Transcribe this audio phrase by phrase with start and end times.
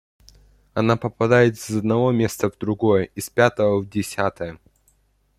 [0.73, 4.57] Она попадает из одного места в другое, из пятого в десятое